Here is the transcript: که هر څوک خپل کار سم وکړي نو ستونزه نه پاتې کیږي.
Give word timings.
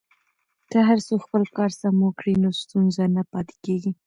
که 0.71 0.77
هر 0.87 0.99
څوک 1.07 1.19
خپل 1.27 1.43
کار 1.57 1.71
سم 1.79 1.95
وکړي 2.01 2.33
نو 2.43 2.49
ستونزه 2.61 3.03
نه 3.15 3.23
پاتې 3.31 3.55
کیږي. 3.65 3.91